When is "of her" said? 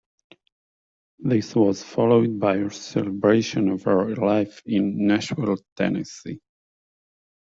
3.69-4.15